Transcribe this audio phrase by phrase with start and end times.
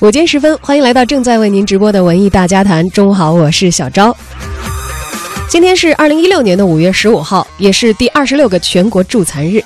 [0.00, 2.86] 午间时分，欢迎来到正在为您直播的文艺大家谈。
[2.90, 4.14] 中午好，我是小昭。
[5.48, 9.64] 今天是二零一六年的五月十五号，也是第二十六个全国助残日。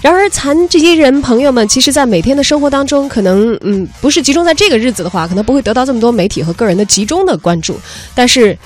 [0.00, 7.76] 然而，残这些人朋友们，其实，在每天的生活当中，可能嗯，不是集中在这个日子的话，可能不会得到这么多媒体和个人的集中的关注。
[8.14, 8.56] 但是，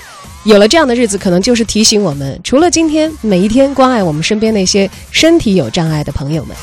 [0.43, 6.55] 有了这样的日子，可能就是提醒我们，除了今天，每一天关爱我们身边那些身体有障碍的朋友们。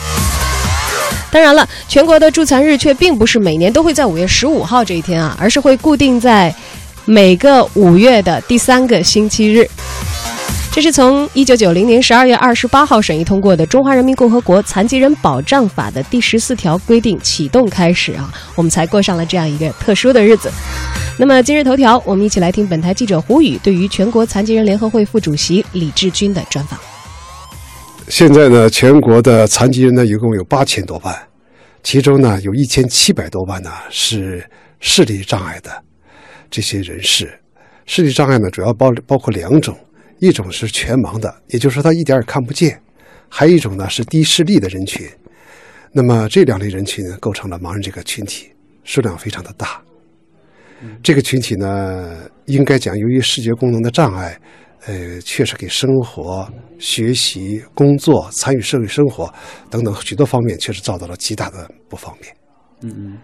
[1.30, 6.54] 当然了，全国的助残日却并不是每年都会在五月十五号这一天啊，而是会固定在
[7.04, 9.68] 每个五月的第三个星期日。
[10.70, 20.50] 这是从一九九零年十二月二十八号审议通过的《中华人民共和国残疾人保障法》的第十四条规定启动开始啊，我们才过上了这样一个特殊的日子。
[21.18, 26.78] 那么今日头条，我们一起来听本台记者胡宇对于全国残疾人联合会副主席李志军的专访。
[28.10, 31.14] 现在呢，全国的残疾人呢，一共有八千多万，
[31.82, 34.42] 其中呢，有一千七百多万呢是
[34.80, 35.70] 视力障碍的
[36.50, 37.38] 这些人士。
[37.84, 39.76] 视力障碍呢，主要包包括两种，
[40.20, 42.70] 一种是全盲的，也就是说他一点也看不见；
[43.28, 45.06] 还有一种呢是低视力的人群。
[45.92, 48.50] 那么这两类人群呢，构成了盲人这个群体，
[48.84, 49.80] 数量非常的大。
[51.02, 54.38] 这个群体呢，应该讲，由于视觉功能的障碍。
[54.86, 59.32] 呃，确实给生活、学习、工作、参与社会生活
[59.68, 62.34] 等等许多方面，确实遭到了极大的不方便。
[62.82, 63.18] 嗯嗯。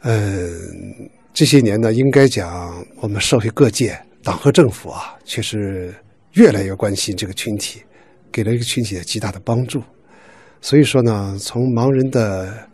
[0.00, 0.50] 呃，
[1.32, 5.94] 这些年呢，应该讲，我们社会各界、党和政府啊，确实
[6.32, 7.82] 越来越关心这个群体，
[8.30, 9.82] 给了一个群体极大的帮助。
[10.60, 12.68] 所以说呢，从盲人的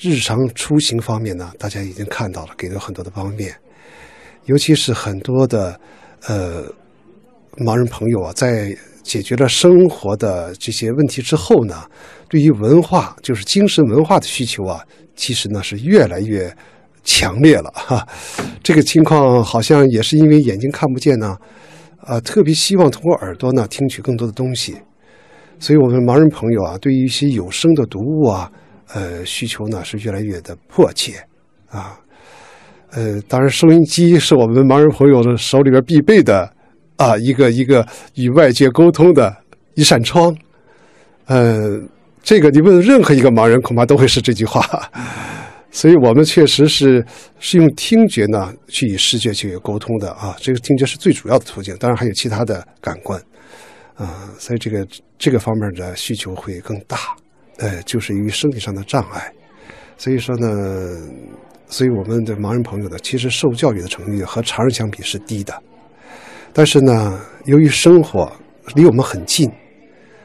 [0.00, 3.54] 日常出行方面呢，大家已经看到了，给了很多的方便，
[4.46, 5.78] 尤其是很多的
[6.26, 6.64] 呃。
[7.56, 11.84] 盲人朋友啊，在解决了生活的这些问题之后呢，
[12.28, 14.80] 对于文化，就是精神文化的需求啊，
[15.14, 16.50] 其实呢是越来越
[17.04, 18.06] 强烈了哈。
[18.62, 21.36] 这个情况好像也是因为眼睛看不见呢，
[22.00, 24.74] 啊，特别希望通过耳朵呢听取更多的东西，
[25.60, 28.50] 所以我们盲人朋友啊，对于一些有声的读物啊，
[28.94, 31.12] 呃，需求呢是越来越的迫切
[31.68, 32.00] 啊。
[32.92, 36.53] 呃，当然，收音机是我们盲人朋友的手里边必备的。
[36.96, 39.34] 啊，一个一个与外界沟通的
[39.74, 40.34] 一扇窗，
[41.26, 41.80] 呃，
[42.22, 44.62] 这个你问任何一个盲人，恐怕都会是这句话。
[45.70, 47.04] 所以我们确实是
[47.40, 53.20] 是用听觉呢去与视觉去沟通的啊，这个听觉是最主要的途径，当然还有其他的感官
[53.96, 54.86] 啊，所以这个
[55.18, 56.96] 这个方面的需求会更大。
[57.56, 59.32] 呃，就是由于身体上的障碍，
[59.98, 60.48] 所以说呢，
[61.66, 65.52] 所以我们的盲人朋友呢，其实受教育的程度和常人相比是低的。
[66.56, 68.30] 但是呢，由于生活
[68.76, 69.50] 离我们很近，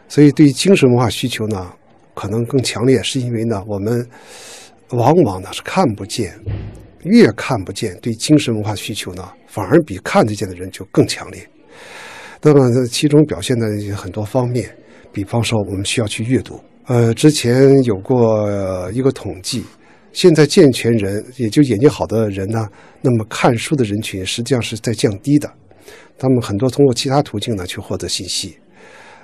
[0.07, 1.73] 所以对精神文化需求呢，
[2.13, 3.01] 可能更强烈。
[3.01, 4.07] 是因为呢，我们
[4.91, 6.39] 往往呢是看不见，
[7.01, 11.41] 越看不见，对精神文化需求呢，反而比看得见的人就更强烈。
[12.44, 14.69] 那么其中表现的很多方面，
[15.12, 16.63] 比方说我们需要去阅读。
[16.85, 18.47] 呃，之前有过
[18.91, 19.66] 一个统计，
[20.13, 22.69] 现在健全人，也就眼睛好的人呢，
[23.01, 25.51] 那么看书的人群实际上是在降低的。
[26.17, 28.57] 他们很多通过其他途径呢去获得信息，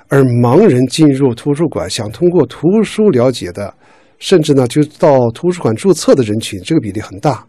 [0.08, 3.74] 而盲人进入图书馆想通过图书了解的，
[4.20, 7.46] 甚至呢就到图书馆注册的人群，这个比例很大。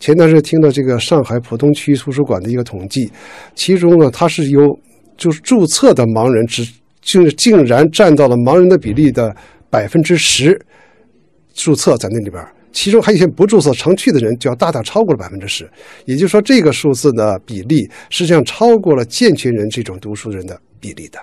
[0.00, 3.10] 前段时间听到这个上海浦东区图书馆的一个统计，
[3.54, 4.78] 其中呢它是由
[5.16, 6.66] 就是注册的盲人只
[7.02, 9.34] 竟竟然占到了盲人的比例的
[9.68, 10.60] 百分之十，
[11.52, 12.42] 注册在那里边。
[12.80, 15.68] 其中还有一些不注册常去的人，就要大大超过了百分之十。
[16.04, 21.18] 也就是说，这个数字的比例实际上超过了健全人这种读书人的比例的。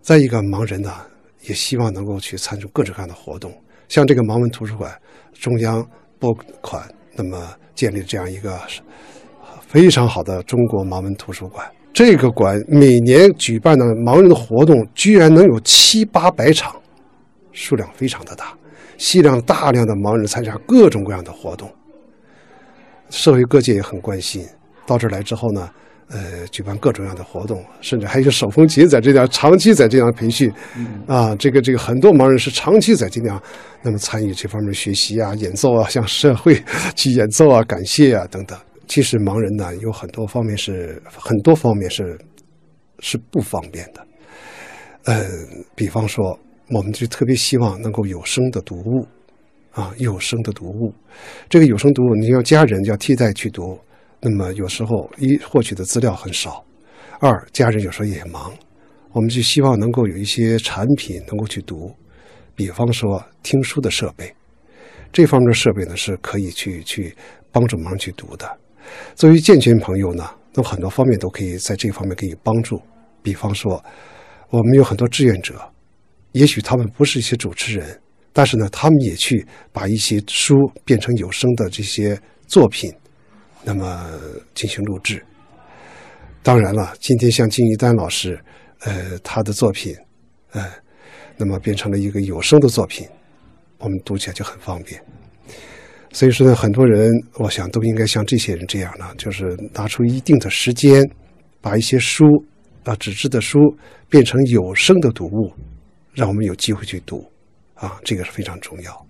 [0.00, 0.94] 再一个，盲人呢
[1.42, 3.52] 也希望能够去参与各种各样的活动，
[3.86, 4.90] 像这个盲文图书馆，
[5.34, 5.86] 中央
[6.18, 6.32] 拨
[6.62, 6.82] 款，
[7.14, 8.58] 那么建立这样一个
[9.68, 11.70] 非常好的中国盲文图书馆。
[11.92, 16.74] 这个馆每年举办的盲人的活动，居然能有七八百场，
[17.52, 18.56] 数量非常的大。
[18.96, 21.70] 吸量大量的盲人参加各种各样的活动，
[23.10, 24.46] 社会各界也很关心。
[24.86, 25.70] 到这儿来之后呢，
[26.08, 30.52] 呃，举办各种各样的活动，甚至还有手风琴在这样长期在这样培训，
[31.06, 33.42] 啊，这个这个很多盲人是长期在这样
[33.82, 36.62] 那么参与这方面学习啊、演奏啊，向社会
[36.94, 38.58] 去演奏啊、感谢啊等等。
[38.86, 42.18] 其实盲人呢有很多方面是很多方面是
[43.00, 44.06] 是不方便的，
[45.04, 45.24] 呃，
[45.74, 46.38] 比方说。
[46.70, 49.06] 我们就特别希望能够有声的读物，
[49.72, 50.94] 啊，有声的读物。
[51.48, 53.78] 这个有声读物，你要家人要替代去读，
[54.20, 56.64] 那么有时候一获取的资料很少，
[57.20, 58.52] 二家人有时候也忙，
[59.12, 61.94] 我们就希望能够有一些产品能够去读，
[62.54, 64.32] 比方说听书的设备。
[65.12, 67.14] 这方面的设备呢是可以去去
[67.52, 68.58] 帮助忙去读的。
[69.14, 72.80] 作为健全朋友呢，那很多方面都可以在这方面给予帮助。
[73.22, 73.82] 比方说，
[74.50, 75.54] 我们有很多志愿者，
[76.34, 78.00] 也许他们不是一些主持人，
[78.32, 82.92] 但是呢，他们也去把一些书变成有声的这些作品，
[83.62, 84.10] 那么
[84.52, 85.24] 进行录制。
[86.42, 88.38] 当然了，今天像金一丹老师，
[88.80, 89.94] 呃，他的作品，
[90.50, 90.68] 呃，
[91.36, 93.06] 那么变成了一个有声的作品，
[93.78, 95.00] 我们读起来就很方便。
[96.12, 101.08] 所以说呢，很多人我想都应该像这些人这样呢，就是拿出一定的时间，
[101.60, 102.24] 把一些书
[102.82, 103.58] 啊纸质的书
[104.08, 105.52] 变成有声的读物，
[106.14, 107.30] 让我们有机会去读，
[107.74, 109.06] 啊，这个是非常重要。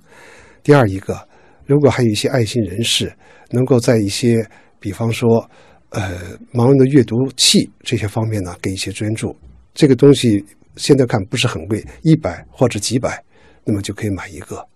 [0.62, 1.28] 第二一个，
[1.66, 3.12] 如果还有一些爱心人士，
[3.50, 4.48] 能够在一些，
[4.80, 5.48] 比方说。
[5.90, 9.32] 呃，盲人的阅读器这些方面呢，给一些捐助。
[9.74, 13.22] 这个东西现在看不是很贵，一百或者几百，
[13.62, 14.66] 那么就可以买一个。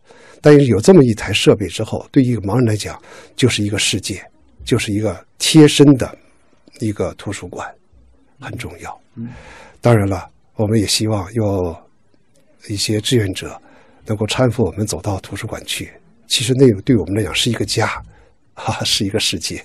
[0.41, 2.97] 但是有这么一台设备之后，对于一个盲人来讲，
[3.35, 4.25] 就是一个世界，
[4.65, 6.17] 就是一个贴身的
[6.79, 7.69] 一个图书馆，
[8.39, 9.01] 很重要。
[9.81, 11.77] 当然了，我们也希望有
[12.67, 13.61] 一些志愿者
[14.07, 15.93] 能够搀扶我们走到图书馆去。
[16.27, 18.03] 其实那个对我们来讲是一个家，
[18.55, 19.65] 哈，是一个世界。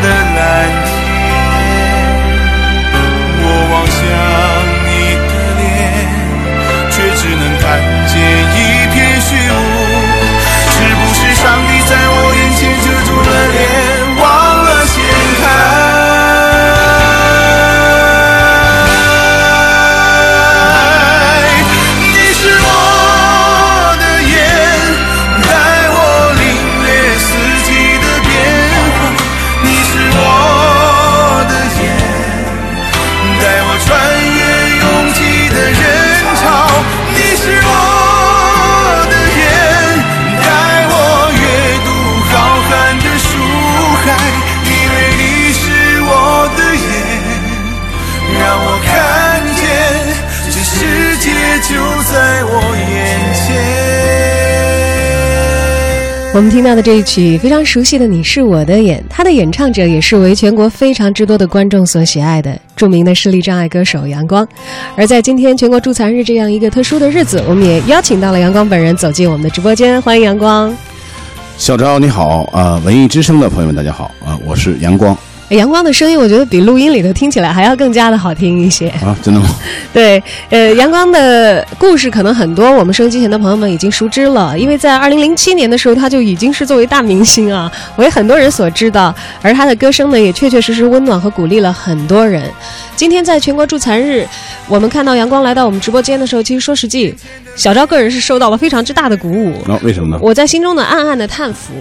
[0.00, 0.87] 的蓝天。
[52.14, 53.56] 我眼前。
[56.34, 64.46] 我们听到的这一曲非常熟悉的《你是我的眼》，它的演唱者也是为全国非常之多的观众所喜爱的著名的视力障碍歌手杨光。
[64.94, 70.72] 而在今天全国助残日这样一个特殊的日子，我们也邀请到了杨光本人走进我们的直播间，欢迎杨光。
[71.56, 75.16] 小昭你好啊，文艺之声的朋友们大家好啊，我是杨光。
[75.56, 79.16] 阳光的声音，我觉得比录音里头听起来还要更加的好听一些啊！
[79.22, 79.48] 真的吗？
[79.94, 89.14] 对，呃，阳光的故事可能很多，我们收音机前的朋友们已经熟知了，因为在二零零七年的时候，他就已经是作为大明星啊，为很多人所知道。
[89.40, 92.42] 而他的歌声呢，也确确实实温暖和鼓励了很多人。
[92.94, 94.26] 今天在全国助残日，
[94.68, 97.14] 我们看到阳光来到我们直播间的时候，其实说实际，
[97.56, 99.62] 小昭个人是受到了非常之大的鼓舞。
[99.66, 100.18] 那为什么呢？
[100.20, 101.72] 我在心中呢暗暗的叹服。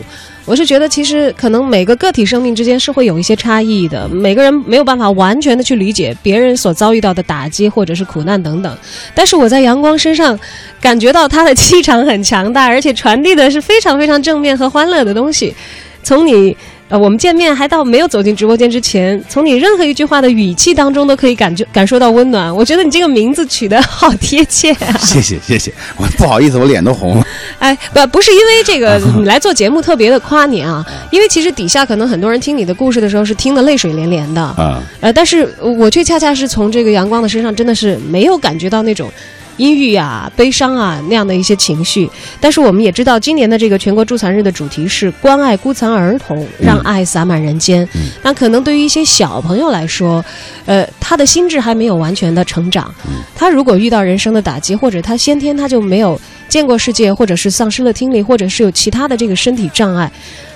[0.48, 8.78] 我是觉得，其实可能每个个体生命之间是会有一些差异的，每个人没有办法完全的去理解别人所遭遇到的打击或者是苦难等等。
[9.14, 10.40] 但是我在阳光身上
[10.80, 15.54] 感觉到他的气场很强大，而且传递的是非常非常正面和欢乐的东西。
[16.02, 16.56] 从你
[16.90, 22.54] 呃，我们见面还到没有走进直播间之前，从你任何一句话的语气当中都可以感觉感受到温暖。
[22.56, 24.98] 我觉得你这个名字取得好贴切啊！
[25.00, 27.28] 谢 谢谢谢，我不好意思，我脸都红了。
[27.60, 34.82] 哎，不不是因为这个你来做节目特别的夸你啊，因为其实底下可能很多人听你的故事的时候是听得泪水连连的啊。
[35.02, 39.12] 呃，但是我却恰恰是从这个阳光的身上真的是没有感觉到那种。
[39.58, 42.10] 阴郁啊，悲伤啊，那样的一些情绪。
[42.40, 47.88] 但是我们也知道，今年的这个全国助残日的主题是关爱孤残儿童，让爱洒满人间。
[48.22, 50.24] 那可能对于一些小朋友来说，
[50.66, 52.94] 呃，他的心智还没有完全的成长。
[53.36, 60.12] 他如果遇到人生的打击，或者他先天他就没有见过世界，或者是丧失了听力，或者是有其他的这个身体障碍，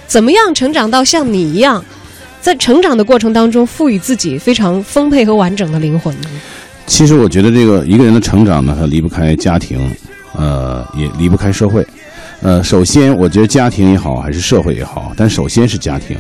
[0.08, 1.84] 怎么样成长到像你一样，
[2.39, 6.29] 在成长的过程当中赋予自己非常丰沛和完整的灵魂呢？
[6.91, 9.79] 其实我觉得这个一个人的成长呢，他离不开家庭，
[10.33, 11.88] 呃，也离不开社会。
[12.41, 16.17] 呃，首先我觉得家庭也好，还是社会也好，但首先是家庭。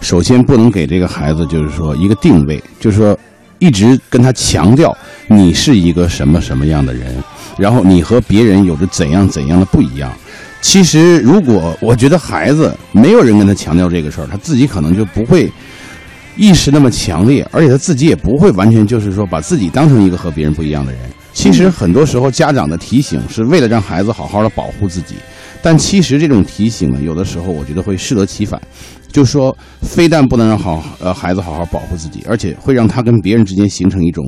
[0.00, 3.16] 首先不能给这个孩子就是说一个定位，就是说
[3.58, 4.96] 一直跟他强调
[5.28, 7.14] 你是一个什么什么样的人，
[7.58, 10.10] 然后你和别人有着怎样怎样的不一样。
[10.62, 15.52] 其实如果我觉得孩子没有人跟他强调这个事儿，他自己可能就不会。
[16.36, 21.00] 意识那么强烈，而且他自己也不会完全就是说把自己当成一个和别人不一样的人。
[21.32, 25.16] 其实很多时候家长的提醒是为了让孩子好好的保护自己，
[25.62, 28.60] 但其实这种提醒呢，有的时候我觉得会适得其反，
[29.10, 34.24] 就说非但不能让好呃孩子好好保护自己，而且会让他跟别人之间形成一种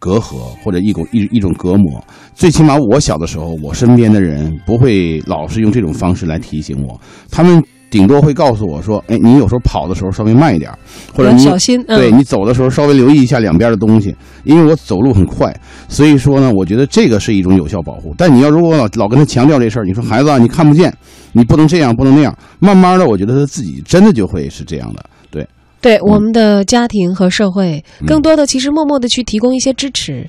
[0.00, 2.04] 隔阂或者一种一一种隔膜。
[2.34, 7.00] 最起码我小的时候，我身边的人不会老是用这种方式来提醒我，
[7.30, 7.62] 他们。
[7.90, 10.70] 顶多会告诉我说：“哎，你有时候跑的时候稍微慢一点，
[11.14, 11.82] 或者你小心。
[11.84, 14.14] 对你走的时候稍微留意一下两边的东西，
[14.44, 15.54] 因为我走路很快，
[15.88, 18.14] 所以说呢，我觉得这个是一种有效保护。
[18.16, 20.92] 但你要如果老老跟他强调这事儿，你说孩子啊，你看不见，
[21.32, 25.04] 你不能这样，不能那样，慢慢的，我觉得他自己真的就会是这样的。
[25.30, 25.46] 对，
[25.80, 30.28] 对，我们的家庭和社会，更多的其实默默的去提供一些支持。”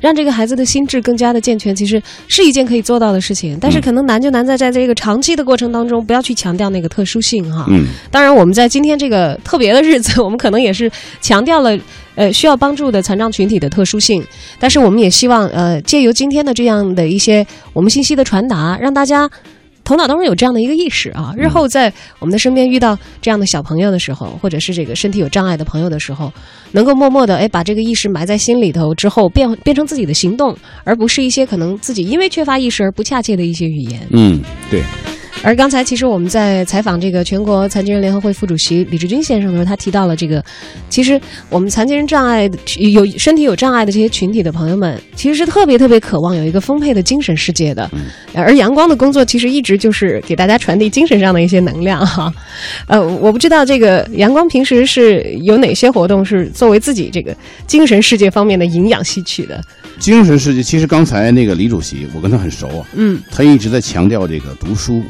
[0.00, 3.58] 让这个孩子的心智更加的健全，其实是一件可以做到的事情。
[3.60, 7.66] 但是可能难就难在在这个长期的过程当中，不要去强调那个特殊性哈。
[7.68, 7.84] 嗯。
[8.10, 10.90] 当然，我们在今天这个特别的日子，我们可能也是
[11.20, 11.78] 强调了
[12.14, 14.24] 呃需要帮助的残障群体的特殊性。
[14.58, 19.30] 但是我们也希望呃借由今天的这样的一些我们信息的传达，让大家。
[19.90, 26.32] 头脑当中有这样的一个意识啊，日后在我们的身边遇到这样的小朋友的时候，或者是这个身体有障碍的朋友的时候，
[26.70, 34.00] 能够默默的哎把这个意识埋在心里头之后，变变成自己的行动，而不是一些可能自己因为缺乏意识而不恰切的一些语言。
[34.10, 34.84] 嗯，对。
[35.42, 40.44] 而刚才其实我们在采访这个全国残疾人联合会副主席李志军先生的时候，他提到了这个，
[40.90, 41.18] 其实
[41.48, 47.90] 我们残疾人障碍有身体有障碍的这些群体的朋友们，其实是特别特别渴望有一个丰沛的精神世界的。
[48.34, 52.32] 而阳光的工作其实一直就是给大家传递精神上的一些能量哈。
[52.86, 57.34] 呃，我不知道这个阳光平时是有哪些活动是作为自己这个
[57.66, 59.58] 精神世界方面的营养吸取的。
[59.98, 62.86] 精神世界其实刚才那个李主席，我跟他很熟啊。
[62.94, 65.02] 嗯，他一直在强调这个读书。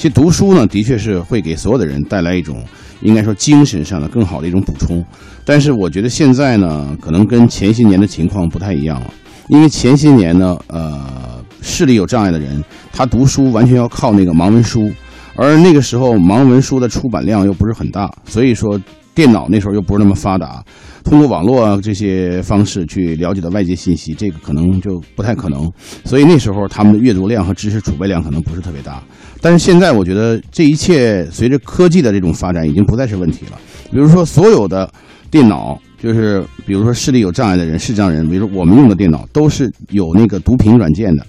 [0.00, 2.64] 其实读书呢，的确是会给所有的人带来一种，
[3.02, 5.04] 应该说精神上的更好的一种补充。
[5.44, 9.12] 但是我觉得现在呢，可能跟前些年的情况不太一样了。
[9.48, 14.90] 因为前些年呢，呃，视力有障碍的人，他读书完全要靠那个盲文书，
[15.36, 18.80] 而那个时候盲文书的出版量又不是很大，所以说
[19.14, 20.64] 电脑那时候又不是那么发达。
[21.04, 25.70] 通过网络啊这些方式去了解到外界信息，这个可能就不太可能。
[26.04, 29.02] 所以那时候他们的阅读量和知识储备量可能不是特别大。
[29.40, 33.58] 但是现在我觉得这一切随着科技的这种发展，已经不再是问题了。
[33.90, 34.88] 比如说所有的
[35.30, 41.26] 电脑，就是比如说视力有障碍的人、视障人，比如说我们用的电脑都是有那个读屏软件的。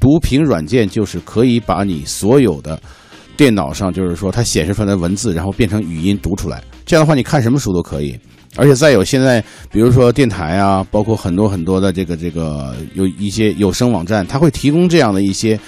[0.00, 2.80] 读屏软件就是可以把你所有的
[3.36, 6.62] 电脑上，就是说它显示出来的文字，然后变成语音读出来。
[6.84, 8.18] 这样的话，你看什么书都可以。
[8.58, 15.58] 而且再有现在，比如说电台啊，包括很多很多的这个这个有一些有声网站，它会提供这样的一些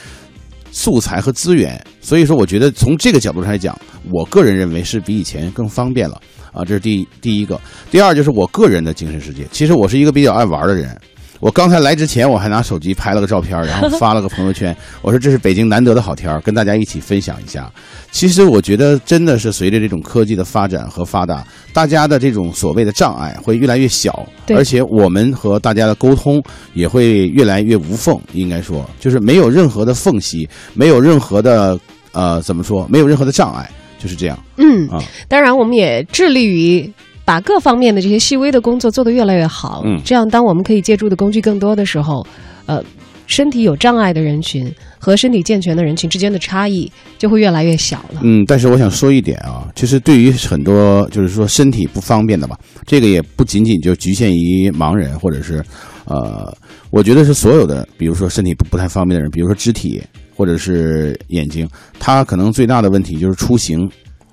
[0.73, 1.80] 素材和资源。
[2.00, 3.78] 所以说，我觉得从这个角度上来讲，
[4.11, 6.20] 我个人认为是比以前更方便了
[6.52, 6.64] 啊。
[6.64, 7.61] 这是第第一个，
[7.92, 9.47] 第二就是我个人的精神世界。
[9.52, 11.00] 其实我是一个比较爱玩的人。
[11.40, 14.76] 我刚才来之前，我还拿手机拍了个照片，然后发了个朋友圈。
[15.00, 17.73] 我说这是北京难得的好天儿，跟大家一起分享一下。
[18.11, 21.42] 其实我觉得真的是随着这种科技的发展和发达，
[21.73, 26.42] 大家的这种所谓的障碍会越来越小，而且我们和大家的沟通
[26.75, 28.20] 也会越来越无缝。
[28.35, 31.78] 应该说，就是没有任何的缝隙，没有任何的
[32.12, 34.38] 呃怎么说，没有任何的障碍，就是这样。
[34.59, 36.92] 嗯啊，当然我们也致力于。
[37.30, 42.26] 把各方面的这些细微的工作做得越来越好，嗯，这样当我们可以借助的工具更多的时候，
[42.66, 42.82] 呃，
[43.28, 44.68] 身体有障碍的人群
[44.99, 48.20] 和身体健全的人群之间的差异就会越来越小了。
[48.25, 55.64] 嗯，但是我想说一点啊，其实对于很多就是说身体不方便的吧，这个也不仅仅就局限于盲人或者是，
[56.06, 56.52] 呃，
[56.90, 60.02] 我觉得是所有的，比如说身体不不太方便的人，比如说肢体
[60.34, 61.68] 或者是眼睛，
[62.00, 63.88] 他可能最大的问题就是出行。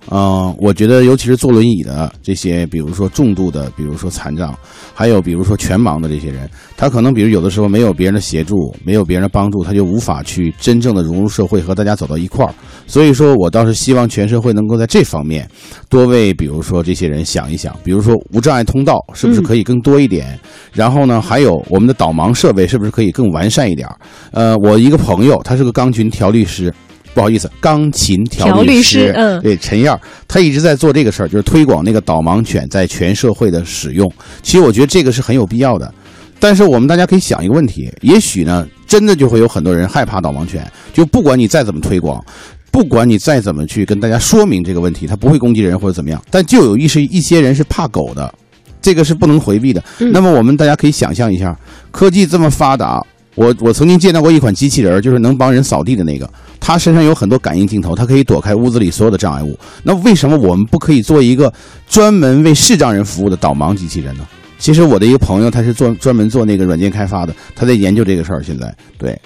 [0.09, 4.57] 嗯，我觉得尤其是坐轮椅的这些，比如说重度的，比如说残障，
[4.93, 12.53] 还有比如说全盲的这些人，他可能比如有的时候没有别人的协助，没有别人的帮助，他就无法去真正的融入社会，和大家走到一块儿。
[12.85, 15.45] 所以说我倒是希望全社会能够在这方面
[15.89, 20.39] 多为，比如说这些人想一想，比如说无障碍通道是不是可以更多一点？
[20.71, 23.87] 然后呢，还有我们的导盲设备是不是可以更完善一点？
[24.31, 26.73] 呃，我一个朋友，他是个钢琴调律师。
[27.17, 34.07] 不好意思，钢琴调律师，嗯，对，陈燕儿，他一直在做这个事儿，就是推广那个导盲犬在全社会的使用。
[34.43, 35.91] 其实我觉得这个是很有必要的，
[36.39, 42.23] 但是我们大家可以想一个问题，也许呢，真的就会有很多人害怕导盲犬，就不管你再怎么推广，
[42.71, 48.31] 不管你再怎么去跟大家说明这个问题，它不会攻击人或者怎么样，但就有一些一些人是怕狗的，
[48.79, 49.83] 这个是不能回避的。
[49.97, 51.57] 那么我们大家可以想象一下，
[51.89, 53.03] 科技这么发达。
[53.37, 56.27] 我我曾经见到过一款机器人，就是能帮人扫地的那个，
[56.59, 59.57] 它身上有很多感应镜头，它可以躲开屋子里所有的障碍物。
[59.83, 61.53] 那为什么我们不可以做一个
[61.87, 64.27] 专门为视障人服务的导盲机器人呢？
[64.57, 68.41] 其实我的一个朋友，他是做专门做那个软件开发的，他在研究这个事儿。
[68.41, 69.17] 现在，对，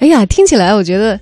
[0.00, 1.18] 哎呀，听起来我觉得。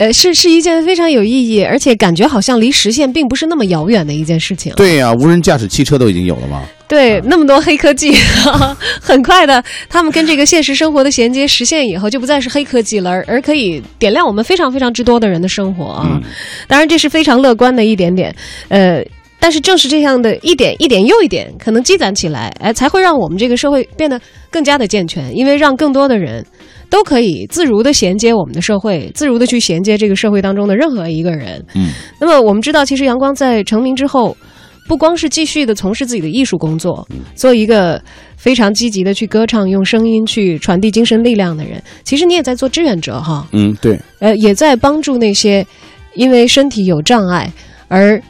[0.00, 4.72] 呃，是是一件非常有意义，而且感觉好像离实现并不是那么遥远的一件事情。
[4.74, 6.62] 对呀，无人驾驶汽车都已经有了吗？
[6.88, 8.10] 对，那么多黑科技，
[8.98, 16.18] 很快的，他们跟这个现实生活的衔接实现以后，就不再是黑科技了，而而可以点亮我们非常非常之多的人的生活啊。
[16.66, 18.34] 当然，这是非常乐观的一点点。
[18.68, 19.04] 呃，
[19.40, 24.20] 但是正是这样的一点一点又一点，可能积攒起来，哎，才会让我们这个社会变得
[24.50, 26.46] 更加的健全，因为让更多的人。
[26.90, 31.64] 都可以自如的衔接我们的社会，自如的去衔接这个社会当中的任何一个人。
[31.76, 31.86] 嗯，
[32.20, 34.36] 那么我们知道，其实阳光在成名之后，
[34.88, 37.06] 不光是继续的从事自己的艺术工作，
[37.36, 38.02] 做一个
[38.36, 41.80] 非常积极的去歌唱，用声音去传递精神力量的人。
[42.02, 43.46] 其实你也在做志愿者哈。
[43.52, 43.96] 嗯，对。
[44.18, 45.64] 呃，也在帮助那些
[46.14, 47.48] 因为身体有障碍
[47.86, 48.20] 而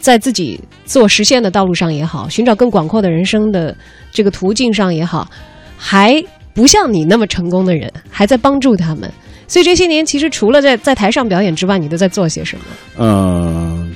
[0.00, 3.76] 在自己自我实现的道路上也好，寻找更广阔的人生的
[4.12, 5.28] 这个途径上也好，
[5.76, 6.22] 还。
[6.54, 9.08] 不像你那么成功的人，还在帮助他们，
[9.46, 12.64] 所以这些年其实除了在在台上表演之外，你都在做些什么？
[12.96, 13.94] 嗯，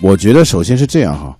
[0.00, 1.36] 我觉得首先是这样哈，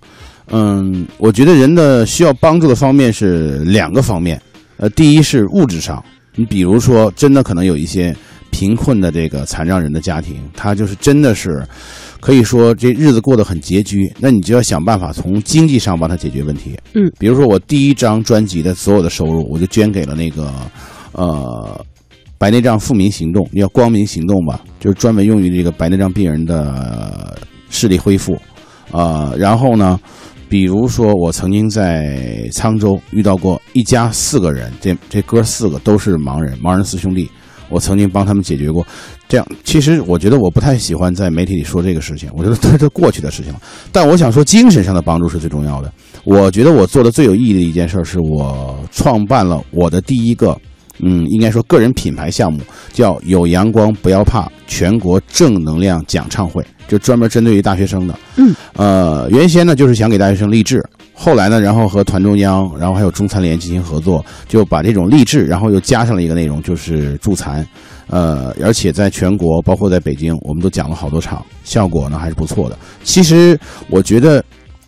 [0.51, 4.41] 嗯，我觉得人的需要帮助的方面是两个方面，
[4.75, 6.03] 呃，第一是物质上，
[6.35, 8.13] 你比如说真的可能有一些
[8.49, 11.65] 贫困的这个残障人的家庭，他就是真的是。
[12.25, 16.75] 可以说这日子过得很拮据，那你就要想办法从经济上帮他解决问题。
[16.95, 20.51] 嗯，比如说我第一张专辑的所有的收入，我就捐给了那个，
[21.11, 21.85] 呃，
[22.39, 28.35] 白内障富民行动，叫光明行动吧，就是专门用于这个白内障病人的视力恢复。
[28.89, 29.99] 呃，然后呢，
[30.49, 37.29] 比如说我曾经在沧州遇到过一家四个人，这这哥四个都是盲人，盲人四兄弟。
[37.69, 38.85] 我曾经帮他们解决过，
[39.27, 43.61] 这样其实我觉得我不太喜欢在媒体里说这个事情，我觉得这是过去的事情了。
[43.91, 45.91] 但我想说，精神上的帮助是最重要的。
[46.23, 50.57] 我觉得我做的最有意义的一件事，是我创办了我的第一个，
[50.99, 52.61] 嗯，应该说个人品牌项目，
[52.93, 58.19] 叫“有阳光不要怕”全国正能量讲唱会，就专门针对于大学生的。
[58.37, 60.83] 嗯，呃，原先呢就是想给大学生励志。
[61.15, 67.65] 后来呢，然后和团中央，然后还有中残联进行合作，就把这种励志，然后又加上了一个内容，就是助残，
[68.07, 72.77] 呃，而且在全国，包括在北京，我们都讲了好多场，效果呢还是不错的。
[73.03, 74.43] 其实我觉得。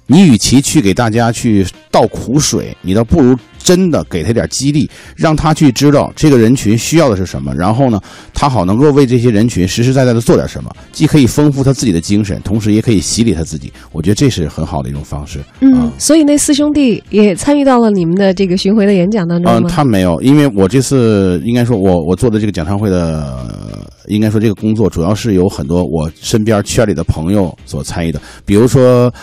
[0.08, 8.00] 你与其去给大家去倒苦水，你倒不如真的给他点激励，让他去知道这个人群需要的是什么，然后呢，
[8.34, 13.72] 他好能够为这些人群实实在在的做点什么，既可以丰富他自己的精神，同时也可以洗礼他自己。
[13.92, 15.42] 我觉得这是很好的一种方式。
[15.60, 19.60] 嗯，所以那四兄弟也参与到了你们的这个巡回的演讲当中吗？
[19.62, 29.14] 嗯，他没有，因为我这次应该说，我我做的这个讲唱会的，应该说这个工作主要是有很多我身边圈里的朋友所参与的，比如说。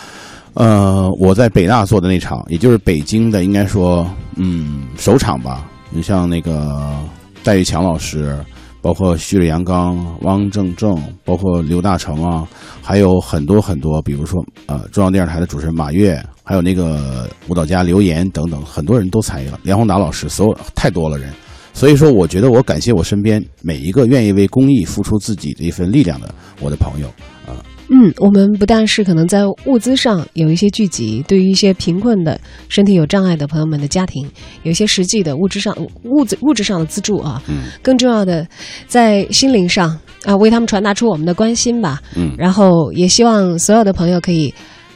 [0.54, 5.68] 呃，我在北大做的那场，也就是北京的，应该说，嗯，首场吧。
[5.90, 6.96] 你像那个
[7.42, 8.38] 戴玉强老师，
[8.80, 12.46] 包括徐磊、阳刚、汪正正，包括刘大成啊，
[12.80, 19.58] 还有很多很多，比如说呃，中央电视台的主持人马跃，还有那个舞蹈家刘岩等等，很多人都参与了。
[19.64, 21.32] 梁宏达老师，所有太多了人，
[21.72, 27.08] 所以说，我觉得我感谢我身边每一个愿意为公益付出自己的一份力量的我的朋友
[27.44, 27.58] 啊。
[27.88, 34.26] 嗯，我们不但是可能在物资上有一些聚集，对于一些贫困的、身体有障碍的朋友们的家庭，
[34.62, 37.42] 有一些实际的物质上物质物质上的资助啊。
[37.46, 38.46] 嗯，更重要的，
[38.86, 42.00] 在心灵上啊，为他们传达出我们的关心吧。
[42.16, 44.52] 嗯然后也希望所有的朋友可以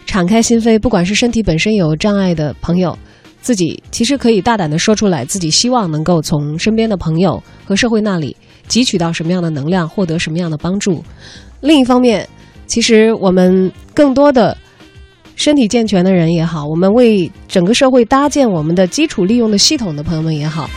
[0.06, 2.96] 敞开心扉，不管是身体本身有障碍的朋友，
[3.42, 8.34] 自己其实可以大胆的说出来，自己希望能够从身边的朋友和社会那里
[8.66, 11.04] 汲取到什么样的能量，获得什么样的帮助。
[11.60, 12.26] 另一方面，
[12.68, 14.56] 其实我们更多的
[15.34, 20.68] 身体健全的人也好，我们为整个社会搭建我们的基础利用的系统的朋友们也好，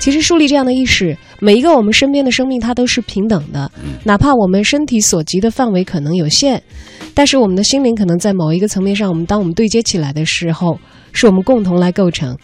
[0.00, 3.70] 其实树立这样的意识，每一个我们身边的生命它都是平等的，
[4.04, 6.60] 哪怕我们身体所及的范围可能有限，
[7.14, 10.78] 但是我们的心灵可能在某一个层面上，我们当我们对接起来的时候，
[11.12, 12.36] 是我们共同来构成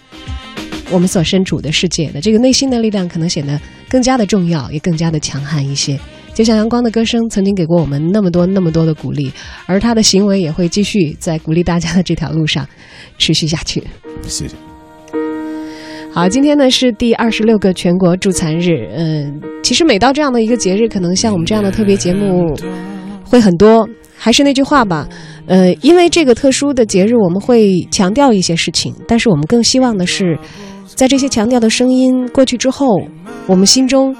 [0.91, 2.21] 我们所身处的世界的。
[2.21, 5.99] 这个内心的力量，可能显得更加的重要，也更加的强悍一些。
[6.39, 9.33] 就像阳光的歌声曾经给过我们那么多那么多的鼓励，
[9.67, 12.65] 而他的行为也会继续在鼓励大家的这条路上
[13.19, 13.83] 持续下去。
[14.23, 14.55] 谢谢。
[16.13, 18.89] 好，今天呢是第二十六个全国助残日。
[18.95, 22.55] 嗯，其实每到这样的一个节日，可能像我们这样的特别节目
[23.25, 23.89] 会很多。
[24.17, 25.09] 还是那句话吧，
[25.47, 30.39] 呃，因为这个特殊的节日，我们会强调一些事情，但是我们更希望的是，
[30.87, 32.97] 在这些强调的声音过去之后，
[33.49, 34.15] 我们心中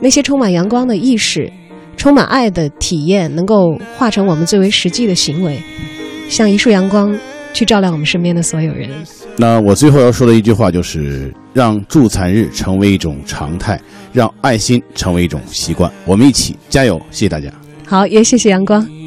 [0.00, 1.50] 那些充满阳光的意识、
[1.96, 5.60] 充满爱的体验，能够化成我们最为实际的行为，
[6.28, 7.16] 像一束阳光，
[7.52, 8.88] 去照亮我们身边的所有人。
[9.36, 13.80] 那我最后要说的一句话就是：让助残日成为一种常态，
[14.12, 15.90] 让爱心成为一种习惯。
[16.04, 17.00] 我们一起加油！
[17.10, 17.48] 谢谢大家。
[17.86, 18.97] 好，也谢谢阳光。